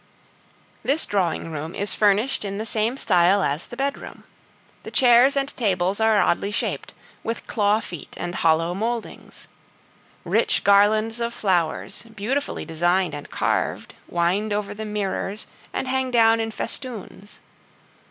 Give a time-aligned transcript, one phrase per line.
[0.81, 4.23] This drawing room is furnished in the same style as the bedroom.
[4.81, 6.93] The chairs and tables are oddly shaped,
[7.23, 9.47] with claw feet and hollow mouldings.
[10.25, 16.39] Rich garlands of flowers, beautifully designed and carved, wind over the mirrors and hang down
[16.39, 17.39] in festoons.